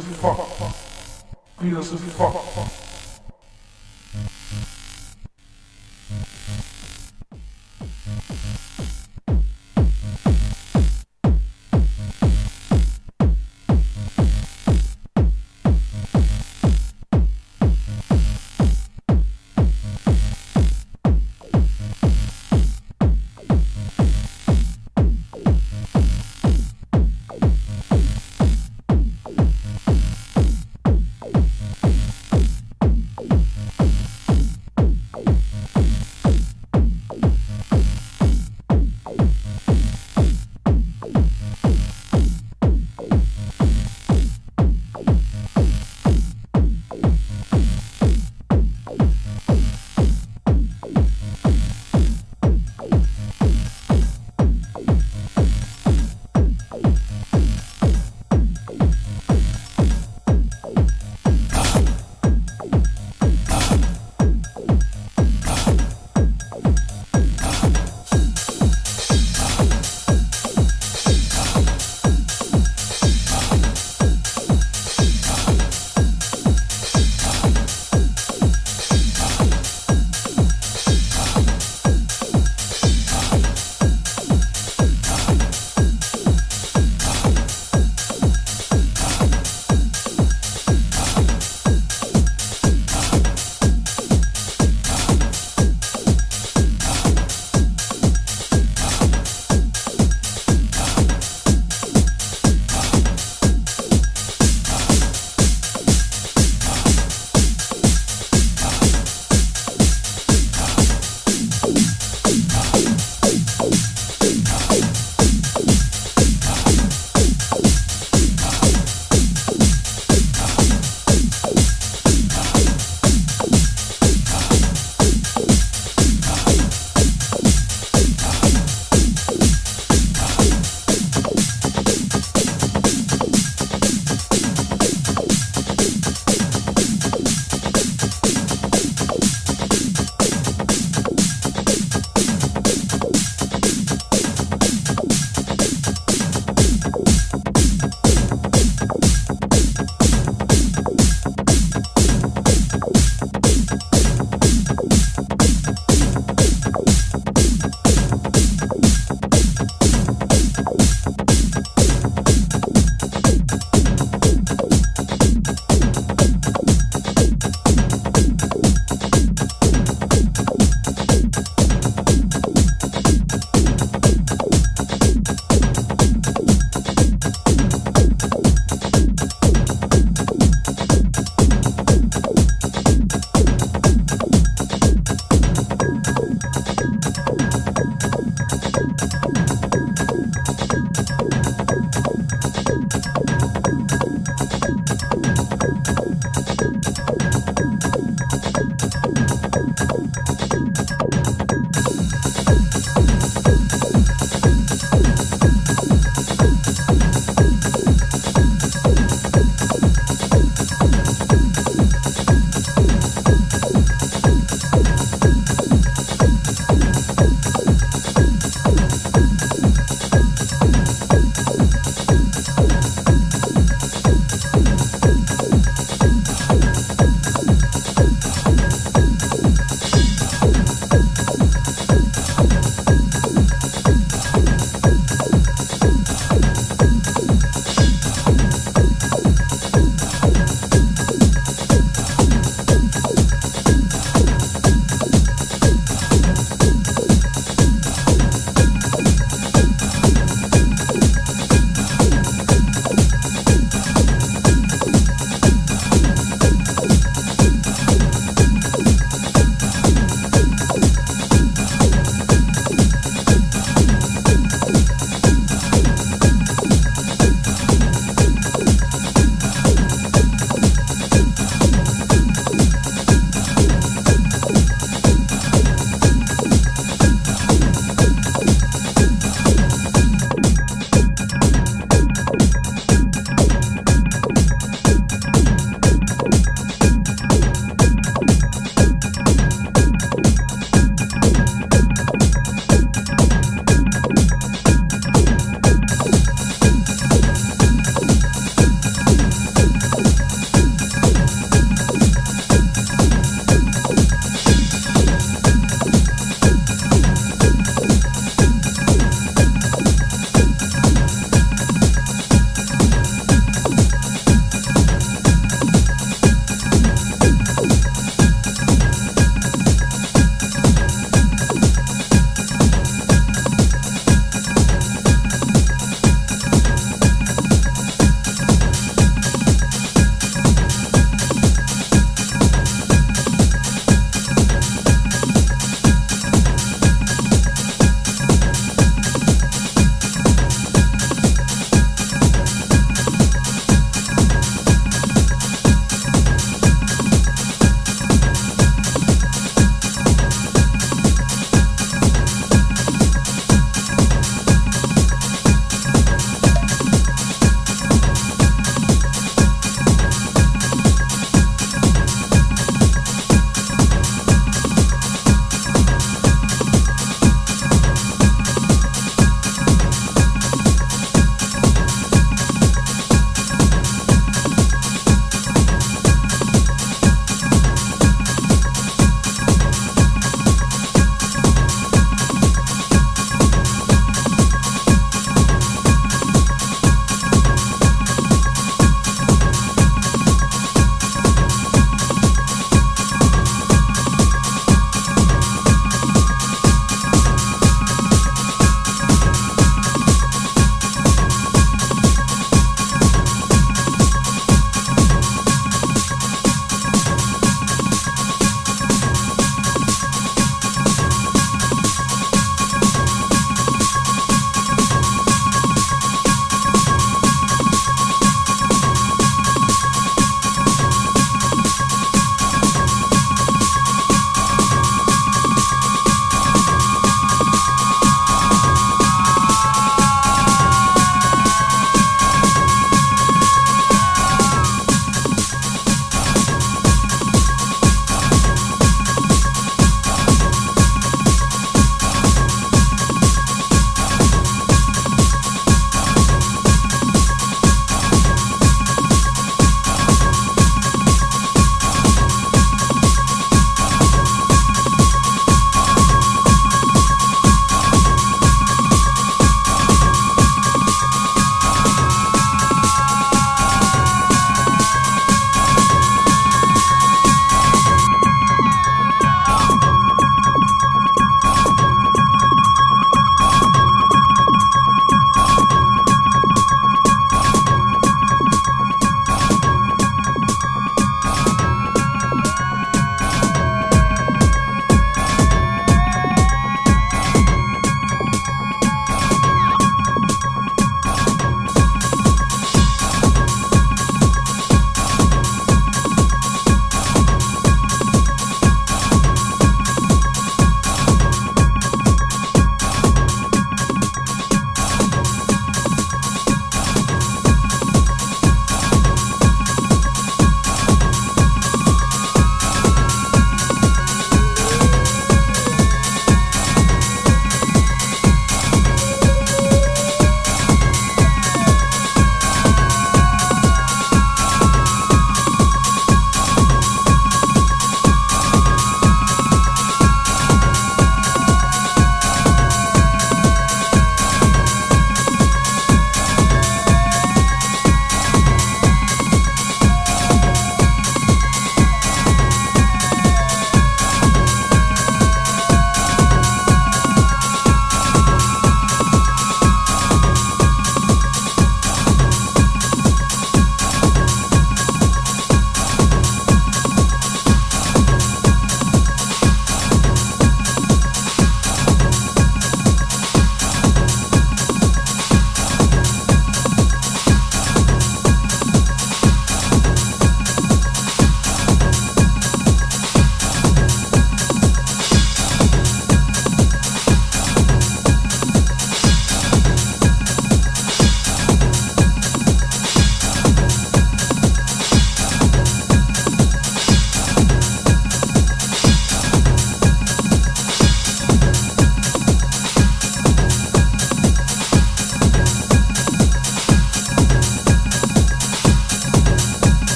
[0.00, 0.74] Philosophy Fuck.
[1.58, 2.39] Philosophy Fuck.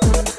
[0.00, 0.35] Bye.